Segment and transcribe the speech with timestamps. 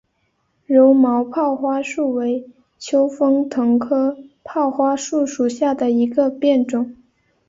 [0.65, 6.95] 柔毛泡花树为清风藤科泡花树属下的一个变种。